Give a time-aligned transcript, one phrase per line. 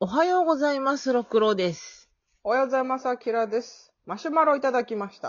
[0.00, 2.10] おはようございます、六郎です。
[2.42, 3.92] おはようございます、あきらです。
[4.06, 5.28] マシュマロいただきました。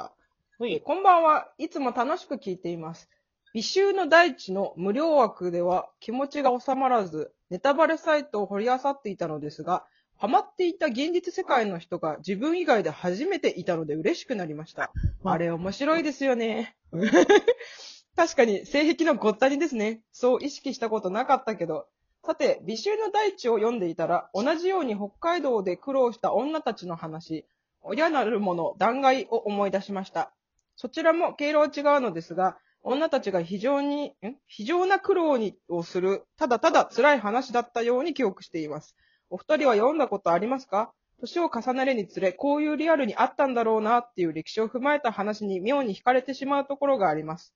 [0.58, 0.82] はえー。
[0.82, 1.48] こんばんは。
[1.60, 3.08] いつも楽しく聞いています。
[3.54, 9.86] 美醜の大地の無料枠では気持ちが収まらず、ネタバレサイトを掘り漁っていたのですが、
[10.18, 14.92] ハマっていた現実世界の人が自分以外で初めていたので嬉しくなりました。
[15.22, 16.76] まあれ面白いですよね。
[18.18, 20.02] 確かに性癖のごったにですね。
[20.12, 21.86] そう意識したことなかったけど。
[22.26, 27.46] さて、美醜の大地を読んでいたら、同じように北海道で苦労した女たちの話、
[27.84, 30.34] 親なるもの、弾劾を思い出しました。
[30.76, 34.36] そちらも経路は違うのですが、女たちが非常に、ん？
[34.48, 38.96] 非常な苦労にをする、ただただ辛い話だったように記憶しています。
[39.30, 40.92] お二人は読んだことありますか？
[41.20, 47.54] 年を重ねるにつれ、こういうリアルにあったんだろうなっていう歴史を踏まえた話に妙に惹かれてしまうところがあります。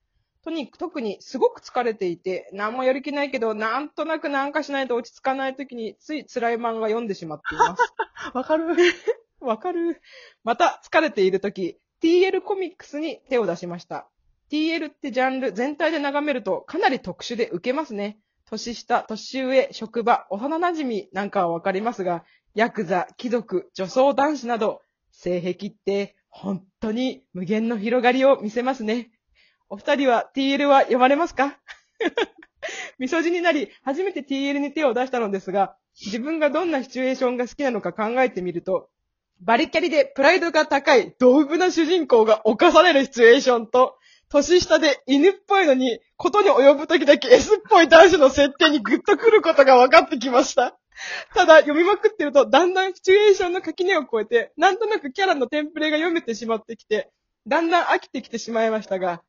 [0.49, 7.93] とに特にすごく疲れていて、何もやる気ないけど、なんとなくなんかしないと落ち着かない時に、つい辛い漫画読んでしまっています。
[8.33, 8.65] わかる
[9.39, 10.01] わかる。
[10.43, 14.09] また、疲れているとき、TL コミックスに手を出しました。
[14.51, 18.19] TL ってジャンル全体で眺めるとかなり特殊で受けますね。
[18.45, 22.25] 年下、年上、職場、幼馴染なんかはわかりますが、
[22.55, 29.11] ヤクザ、貴族、女装男子など、性癖って本当に無限の広がりを見せますね。
[29.71, 31.55] お二人は TL は読まれますか？
[32.97, 38.89] みそじになり、初めて TL に手を出したのですが、自分がどんなシチュエーションが好きなのか考えてみると、
[39.41, 43.95] バリキャリでプライドが高い、ドブな主人公が犯されるシチュエーションと、
[44.29, 50.77] 年下で犬っぽいのに、ことに及ぶ時だけ S っぽい男子の設定にグッとくることが分かってきました。
[51.35, 57.11] ただ、読みまくってると、だんだんシチュエーションの垣根を越えて、なんとなくキャラのテンプレが読めてしまってきて、
[57.47, 59.21] だんだん飽きてきてしまいましたが、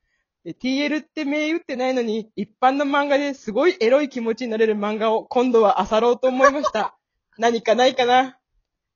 [0.46, 6.96] え TL って銘打ってないのに、一般の漫画ですごいエロい気持ちになれる漫画を今度は漁ろうと思いました。
[7.36, 8.38] 何かないかな？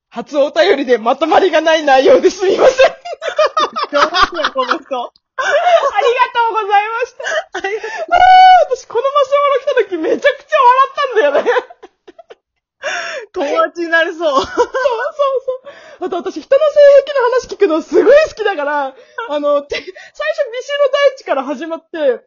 [0.09, 2.91] 初お便りでまとまりがない内容ですみません。
[3.91, 4.81] どうもや、この人。
[4.81, 5.11] ありが
[6.33, 7.23] とうございました。
[7.57, 11.65] あー私このマシュマロ来た時めちゃくちゃ笑ったんだよね。
[13.33, 14.17] 友達になりそう。
[14.17, 14.65] そうそうそ
[16.01, 16.05] う。
[16.05, 18.95] あと私人の性癖の話聞くのすごい好きだから、
[19.29, 19.67] あの、の
[21.05, 22.21] 大地から始まって、なんとな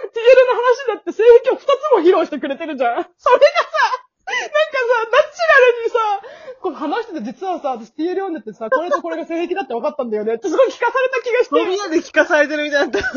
[0.00, 2.92] く TL の話だって性癖を二つも披露してくれてるじゃん。
[2.92, 4.00] それがさ、
[4.30, 5.98] なんかさ、ナチュラルにさ、
[6.60, 13.08] この話してて実はさ、私 TL 読んでてさ、これとこれが性癖だって分かったんだよねってすごい聞かされた気がして、 み屋で聞かされてるみたいになった。
[13.08, 13.12] し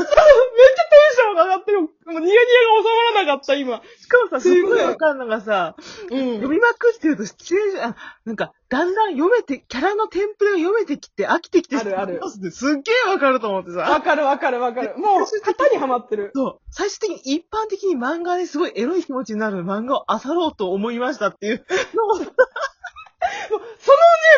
[1.16, 1.90] ションが上がってる。
[2.06, 2.44] もうニヤニヤが
[2.78, 3.80] 収まらなかった、今。
[3.80, 3.84] か
[4.24, 5.76] もさ、すごいわかるのがさ、
[6.10, 12.20] うん読みまくってると、シチュエーション、あ、なんか、だんだん読めて、キャラのテンプレが読めてきて、飽きてきて、あるある
[12.52, 13.80] すっげえわかると思ってさ。
[13.80, 14.98] わかるわかるわかる。
[14.98, 16.32] もう、型にはまってる。
[16.34, 16.60] そう。
[16.72, 22.32] 最終的に一般的に漫画ですごいエロい気持ちになる漫画を漁ろうと思いましたっていう そのね、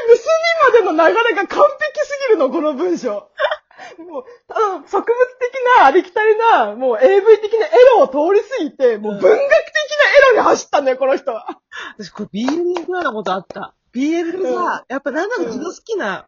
[0.10, 0.24] 結
[0.84, 3.30] びまでの流れが完璧すぎるの、この文章。
[4.04, 5.06] もう、ただ、植物的
[5.78, 11.60] な、ありきたりな、もう AV 的なエロを通り過ぎて、もう文学的なエロに走ったんだよ、この人は。
[11.98, 13.76] 私これ BL に行くようなことあった。
[13.94, 16.28] BL でさ、やっぱなんだか自分好きな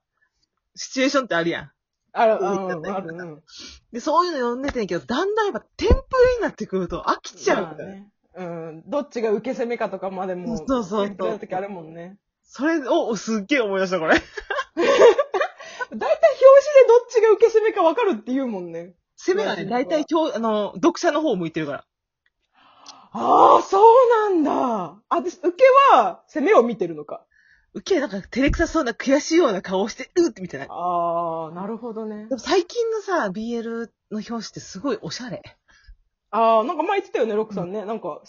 [0.75, 1.71] シチュエーションってあるやん。
[2.13, 3.43] ある、うんうん、ある、うん。
[3.91, 5.97] で、そういうの読んでてんけど、だんだんやっぱテンプレ
[6.37, 7.89] になってくると飽きちゃうまあんだよ。
[7.89, 8.07] ね。
[8.35, 8.83] うん。
[8.87, 12.17] どっちが受け攻めかとかまでも、そうそうそう言ってる時あるもんね。
[12.43, 14.13] それをすっげえ思い出した、これ。
[14.17, 14.21] だい
[14.79, 14.89] たい
[15.95, 16.76] 表紙でどっ
[17.09, 18.93] ちが受け攻めか分かるって言うもんね。
[19.15, 21.85] 攻めがね、大体今日、あの、読者の方を向いてるから。
[23.11, 25.01] ああ、そうなんだ。
[25.09, 25.63] あ、で、受け
[25.95, 27.25] は攻めを見てるのか。
[27.73, 30.67] 受け、なんか照れくさそうな悔しいような顔をして、うって見てない。
[30.69, 32.35] ああ、なるほどねで。
[32.35, 35.41] も最近のさ、BL の表紙ってすごいおしゃれ。
[36.29, 37.85] ああ、なんか前言ってたよね、ロックさんね。
[37.85, 38.21] なんか、は、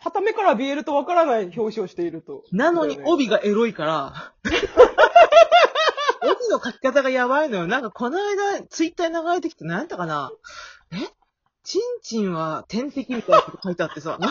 [0.00, 2.44] はためから BL とわからない表紙をしていると。
[2.52, 4.32] なのに帯がエロいから、
[6.26, 7.66] 帯の書き方がやばいのよ。
[7.66, 10.32] なんかこの間、ツイッターに流れてきて、なんやったかな
[10.92, 10.96] え？
[11.64, 14.18] チンチンは天敵みたいなこと書いてあってさ。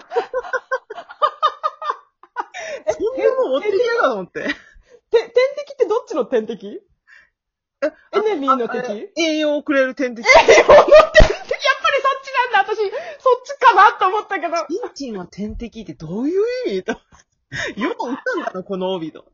[2.88, 4.42] そんなもん持ってきてるかと思って。
[4.42, 4.50] て、
[5.12, 6.81] 天敵ってどっちの天敵？
[7.81, 8.91] エネミーの敵？
[8.91, 10.25] え栄養をくれる天敵。
[10.25, 10.30] え、
[10.63, 10.95] この天敵？
[10.95, 12.77] やっぱりそっちなんだ私、
[13.21, 14.56] そっちかなと思ったけど。
[14.69, 16.83] チンチンは天敵ってどういう意味？
[16.83, 16.91] と。
[16.94, 19.25] よく打ったんだな、この帯と。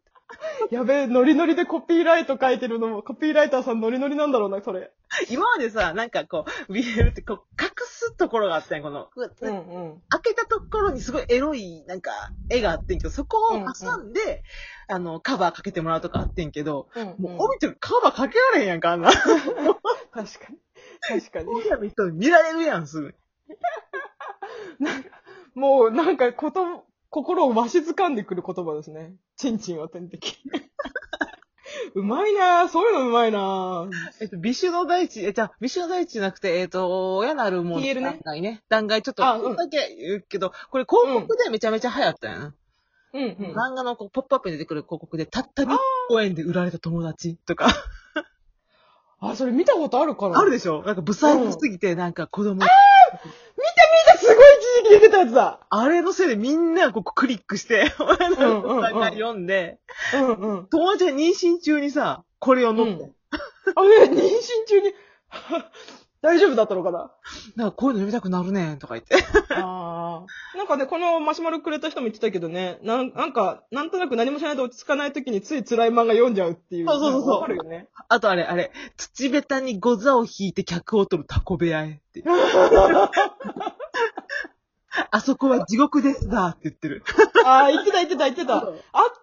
[0.71, 4.91] やべえ、ノリノリでコピーライト書いてるのも、コピーライターさんノリノリなんだろうな、それ。
[5.29, 9.09] 今までさ、なんかこう、BL ってこう、隠すところがあったんや、この。
[9.15, 10.01] うんうん。
[10.09, 12.11] 開けたところにすごいエロい、なんか、
[12.49, 14.43] 絵があってんけど、そこを挟んで、
[14.87, 19.11] あの、カバーかけてもらうとかあってんけど、うん、もう帯ってカバーかけられへんやんか、あんな。
[19.13, 19.25] 確
[20.11, 20.57] かに。
[21.01, 21.45] 確かに。
[21.45, 23.15] 本社の人に見られるやん、すぐ。
[25.55, 29.13] もうなんかこと、心をわしづかんでくる言葉ですね。
[29.35, 30.37] チンチンは天敵。
[31.93, 32.67] うまいなぁ。
[32.69, 33.89] そういうのうまいなぁ。
[34.21, 37.81] えっと、美酒の大地、え、じゃあ、美酒の大地じゃなくて、えっと、親なるもの。
[37.81, 38.63] TL ね段階ね。
[38.69, 42.55] 段階ちょっと、あうんだけ言うけど、これ広告でめちゃめちゃ流行ったよな。
[43.13, 43.55] うんうん。
[43.55, 47.67] 漫画のこうポップアップに出てくる広告で、たった2公円で売られた友達とか。
[49.19, 52.61] あ、それ見たことあるかなあるでしょなんか、ブサイクすぎて、なんか子供、
[54.21, 55.59] すごい一時期出てたやつだ。
[55.69, 59.79] あれのせいでみんなここクリックして、 親なるうんうんが読んで、
[60.13, 60.67] うんうん。
[60.67, 63.03] 友達が妊娠中にさ、これを飲んで。
[63.05, 63.15] うん
[63.75, 64.17] あ、え、妊娠
[64.67, 64.93] 中に、
[66.21, 67.11] 大丈夫だったのかな？
[67.55, 69.15] なんかこういうの読みたくなるねんとか言って。
[69.55, 70.57] ああ。
[70.57, 76.87] なんかね、このマシュマロくれた人も言ってたけどね、なんなんか、なんとなく何もしないと落ち着かない時につい辛い漫画読んじゃうっていう。
[76.87, 77.87] そうそうそうそうわかるよね。
[78.07, 82.25] あとあれ、あれ、土べたにゴザを引いて客を取るタコ部屋へっていう。
[85.11, 87.03] あそこは地獄ですだって言ってる。
[87.45, 88.57] ああ、言ってた言ってた言ってた。
[88.57, 88.65] あっ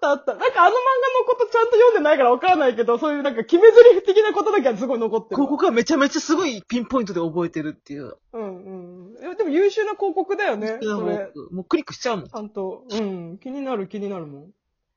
[0.00, 0.34] たあった。
[0.34, 0.72] なんかあの漫
[1.18, 5.46] 画のことちゃんと読んでないからわからないけど、そういうなんか決め台詞的なことだけはすごい残ってるわ。
[5.46, 8.16] 広告はめちゃめちゃすごいピンポイントで覚えてるっていう。
[8.32, 9.30] うんうん。
[9.30, 10.78] えでも優秀な広告だよね。
[10.80, 11.30] それ。
[11.50, 12.30] もうクリックしちゃうもんち。
[12.34, 12.84] ゃんと。
[12.90, 13.38] うん。
[13.38, 14.50] 気になる気になるもん。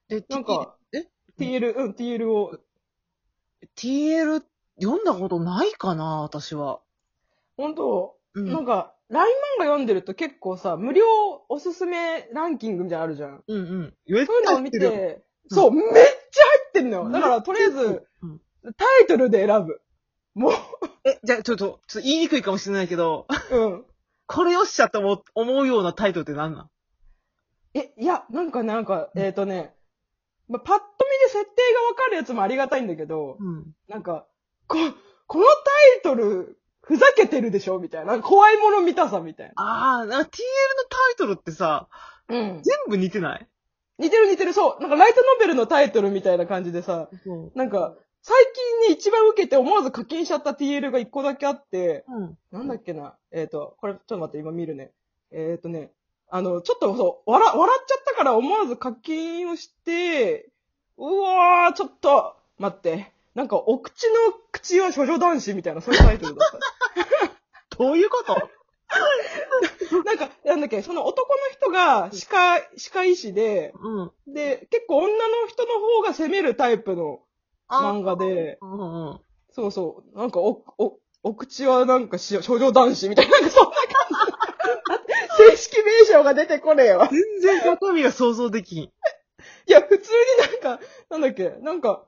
[0.07, 1.07] で、なんか、え
[1.37, 2.57] ？TL、うん、TL を。
[3.75, 4.41] TL
[4.81, 6.79] 読んだことないかな、私は。
[7.57, 8.20] 本当？
[8.33, 11.05] うんなんか、LINE 漫画読んでると結構さ、無料
[11.49, 13.43] おすすめランキングみたいなのあるじゃん。
[13.45, 13.93] うんうん。
[14.07, 16.05] そういうのを見てるて、そう、めっちゃ入
[16.69, 17.09] ってんのよ。
[17.09, 18.41] だから、とりあえず、うん
[18.77, 19.81] タイトルで選ぶ。
[20.35, 20.51] も
[21.03, 23.85] え、じゃあちょっと、ちょっと言いにくいかもしれないけど、う、うん。
[24.27, 26.69] これよっしゃと思う思うようなタイトルって何なん？
[27.73, 29.73] え、いや、なんかなんか、えっ、とね、
[30.47, 33.75] まあ、パッと見で設定がわかるやつもありがたいんだけど、うん。
[33.89, 34.27] なんか、
[34.67, 34.77] こ、
[35.25, 35.51] このタ
[35.99, 37.79] イトル、ふざけてるでしょ？
[37.79, 38.13] みたいな。
[38.13, 39.53] なんか怖いもの見たさみたいな。
[39.63, 41.87] ああ、なんか TL のタイトルってさ、
[42.27, 42.61] うん。
[42.63, 43.47] 全部似てない？
[43.99, 44.81] 似てる似てる、そう。
[44.81, 47.57] なんかライトノベルのタイトルみたいな感じでさ、そう。
[47.57, 48.35] なんか、最
[48.85, 52.37] 近に一番受けて思わず課金しちゃった TL が一個だけあって、うん。
[52.51, 53.15] なんだっけな？
[53.31, 54.91] えっ、と、これちょっと待って、今見るね。
[55.31, 55.91] えっ、とね、
[56.29, 60.49] あの、ちょっとそう、笑、笑っちゃったから思わず課金をして、
[60.97, 63.11] うわー、ちょっと、待って。
[63.35, 64.13] なんか、お口の
[64.51, 67.77] 口は処女男子みたいな、そういうタイトルだった。
[67.77, 68.35] どういうこと？
[70.03, 74.33] なんか、なんだっけ、その男の人が歯科、歯科医師で、うん。
[74.33, 77.21] で、結構女の人の方が攻めるタイプの
[77.69, 79.19] 漫画で、うんうん。
[79.53, 83.85] そうそう、なんかお、お、お口はなんかし少女男子みたいな、なんかそんな感
[85.37, 85.51] じ。
[85.55, 87.07] 正式名称が出てこねえわ。
[87.09, 88.83] 全然中身が想像できん。
[88.83, 88.91] い
[89.67, 90.11] や、普通
[90.43, 92.05] になんか、なんだっけ、なんか、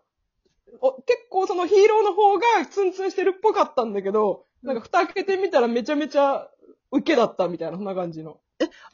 [0.81, 6.50] お結構そのヒーローの方がツンツンしてるっぽかったんだけど、なんか蓋開けてみたらめちゃめちゃ
[6.92, 8.40] 受けだったみたいな、そんな感じの。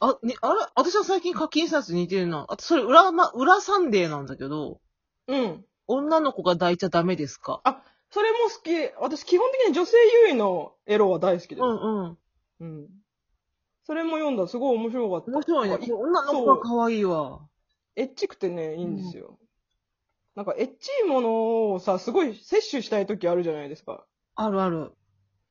[0.00, 0.60] あ、に、あれ？
[0.74, 2.46] 私は最近課金したやつ似てるな。
[2.48, 4.80] あと、それ、裏、ま、裏サンデーなんだけど、
[5.28, 5.64] うん。
[5.86, 7.62] 女の子が抱いちゃダメですか？
[8.10, 8.70] それも好き。
[9.00, 9.96] 私基本的に女性
[10.26, 11.60] 優位のエロは大好きです。
[11.60, 12.18] うんうん。
[12.60, 12.88] うん。
[13.84, 14.48] それも読んだ。
[14.48, 15.30] すごい面白かった。
[15.30, 15.78] 面白いね。
[15.92, 17.40] 女の子が可愛いわ。
[17.96, 19.38] エッチくてね、いいんですよ。
[20.40, 24.06] なんか、エッチいものをさ、すごい摂取したい時あるじゃないですか。
[24.36, 24.92] あるある。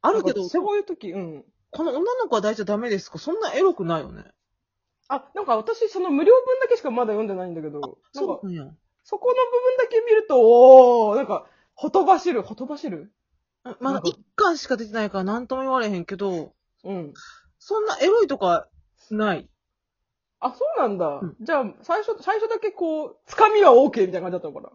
[0.01, 1.45] あるけど、そういう時、うん。
[1.69, 4.23] この女の子は抱いちゃダメですかそんなエロくないよね。
[5.07, 8.73] あ、なんか私、その無料分だけしかまだ読んでないんだけど、なんか、そうなんや。
[9.03, 13.11] そこの部分だけ見ると、おー、なんか、ほとばしる、ほとばしる？
[13.79, 17.13] まだ一巻しか出てないから何とも言われへんけど、うん。
[17.59, 18.67] そんなエロいとか
[19.11, 19.47] ない。
[20.41, 21.19] あ、そうなんだ。
[21.21, 24.69] うんじゃあ、最初、最初だけこう、つかみは OK みたいな感じだったのかな？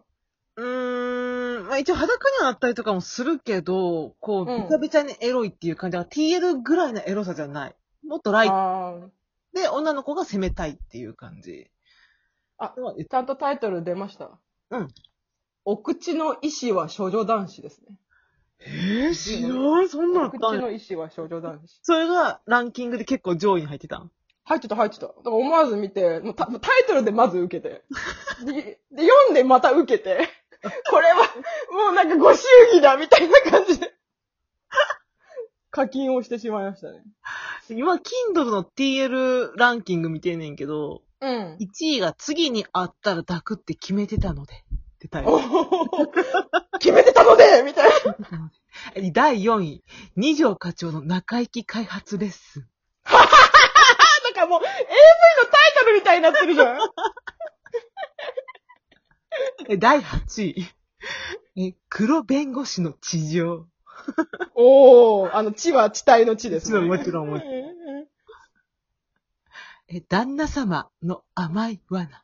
[0.57, 7.75] うーん、まあ一応裸にはなったりとかもするけど、こう、うんべちゃべちゃにエロいっていう感じは TL ぐらいのエロさじゃない。
[8.07, 9.09] もっとライト
[9.53, 11.67] で女の子が攻めたいっていう感じ。
[12.57, 12.73] あ
[13.09, 14.31] ちゃんとタイトル出ました。
[14.69, 14.87] うん。
[15.65, 17.97] お口の意志は少女男子ですね。
[18.59, 21.79] えー、知らん、そんなのあお口の意志は少女男子。
[21.81, 24.11] それがランキングで結構上位に入ってたん？
[24.45, 25.07] 入ってた、入ってた。
[25.07, 27.83] だから思わず見て、もうタタイトルでまず受けて。
[28.45, 30.29] で、で読んでまた受けて。
[30.89, 31.15] これは、
[31.71, 33.93] もうなんかご祝儀だみたいな感じで。
[35.71, 37.03] 課金をしてしまいましたね。
[37.69, 41.57] 今、Kindle の TL ランキング見てんねんけど、うん。
[41.59, 44.53] 1位が次に会ったら抱くって決めてたので。
[44.53, 45.43] ってタイトル
[46.79, 47.89] 決めてたのでみたい
[48.31, 48.51] な。
[49.11, 49.83] 第4位、
[50.15, 52.67] 二条課長の中行き開発レッスン。
[54.47, 56.79] もう、AV のタイトルみたいになってるじゃん。
[59.67, 60.67] え第8位、
[61.57, 63.67] え黒弁護士の地上。
[64.55, 66.79] おー、あの、地は地体の地ですね。
[66.79, 67.55] もちろんもちろんん。
[67.55, 68.07] え
[69.87, 72.23] え旦那様の甘い罠。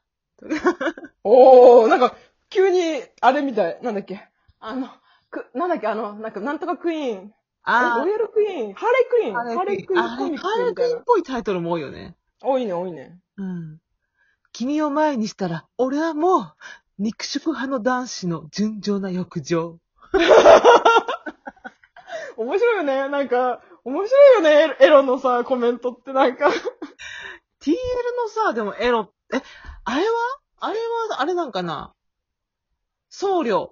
[1.24, 2.16] おー、なんか、
[2.50, 3.80] 急に、あれみたい。
[3.84, 4.28] なんだっけ。
[4.60, 4.90] あの、
[5.30, 7.34] く、なんだっけ、あの、なんか、なんとかクイーン。
[7.64, 8.74] ああロイヤルクイーン。
[8.74, 9.34] ハーレークイーン。
[9.34, 10.74] ハハーレークイーンコミックハーレ。
[10.74, 12.16] クイーンっぽいタイトルも多いよね。
[12.42, 13.20] 多いね、多いね。
[13.38, 13.80] うん。
[14.52, 16.54] 君を前にしたら、俺はもう、
[16.98, 19.80] 肉食派の男子の純情な欲情。
[22.38, 23.08] 面白いよね。
[23.10, 26.50] なんか、面白いよね、エロエロのさ、コメントってなんか。
[26.50, 27.76] TL
[28.18, 29.42] のさ、でもエロ、え、
[29.84, 30.12] あれは？
[30.60, 31.94] あれは、あれなんかな？
[33.10, 33.72] 僧侶。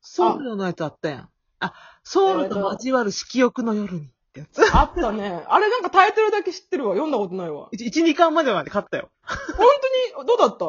[0.00, 1.28] 僧侶のやつあったやん。
[1.60, 1.72] あ、
[2.04, 4.62] 僧侶と交わる色欲の夜にってやつ。
[4.74, 5.44] あったね。
[5.48, 6.94] あれなんかタイトルだけ知ってるわ。
[6.94, 7.68] 読んだことないわ。
[7.72, 9.10] 1、2巻までまで買ったよ。
[9.56, 9.66] 本
[10.14, 10.66] 当に、どうだった？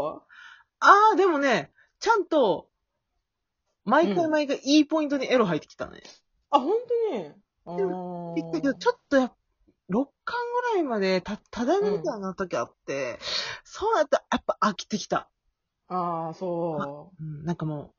[0.80, 2.70] あー、でもね、ちゃんと、
[3.84, 6.02] 毎うん回毎回いいポイントにエロ入ってきたね。
[6.50, 6.74] あ、本
[7.12, 7.34] 当に？
[7.66, 9.34] あでーびっくりけど、ちょっとやっ
[9.90, 10.36] 6巻
[10.72, 13.20] ぐらいまでた、ただみみたいな時あって、
[13.64, 15.30] そうやったらやっぱ飽きてきた。
[15.88, 17.95] ああ、そうん、なんかもう、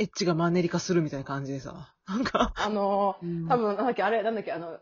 [0.00, 1.94] エッチがマンネリ化するみたいな感じでさ。
[2.08, 2.60] なんか、う。
[2.60, 4.80] あのうんー、多分、なんだっけ、あれ、なんだっけ、あの、えー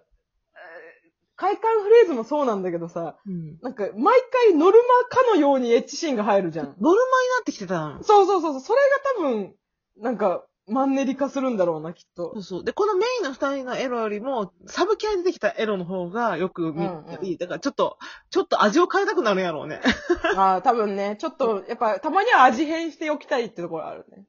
[1.41, 3.59] 快感フレーズもそうなんだけどさ、うん。
[3.63, 6.67] なんか、毎回ノルマかのようにエッチシーンが入るじゃん。
[6.67, 6.99] ノルマにな
[7.43, 8.03] ってきてたの。
[8.03, 8.81] そうそうそうそう、それ
[9.23, 9.55] が多分、
[9.99, 12.43] なんか、マンネリ化するんだろうな、きっとそう。
[12.43, 12.65] そう。
[12.65, 17.99] で、このメインの二人のエロよりも、サブキャラに出てきたエロの方がよく見うんうんたり、だからちょっと、
[18.31, 19.81] ちょっと味を変えたくなるんやろうね。
[20.37, 24.27] ああ、多分ね、ちょっと、やっぱ、たまには味変しておきたいってところあるね。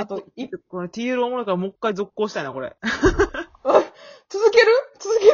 [0.00, 2.76] あとえっと、これ TL おもろいからもう一回続行したいな、これ。
[4.28, 4.66] 続ける？
[4.98, 5.32] 続ける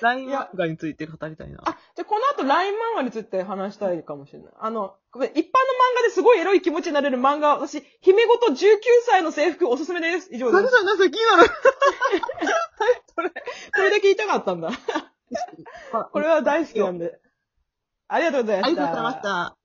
[0.00, 1.58] ？LINE いや漫画について語りたいな。
[1.64, 4.52] あ、じゃあこの後 LINE 漫画について話したいかもしれない。
[4.58, 5.46] あの、ごめん一般の漫
[5.96, 8.56] 画ですごいエロい気持ちになれる漫画、私、姫ごと19
[9.06, 10.28] 歳の制服おすすめです。
[10.32, 10.62] 以上です。
[10.62, 11.50] 何それ、何それ、気になる？
[13.16, 13.22] こ
[13.82, 14.70] れだけ言いたかったんだ。
[16.12, 17.18] これは大好きなんで。
[18.08, 18.82] ありがとうございました。
[18.82, 19.57] ありがとうございました。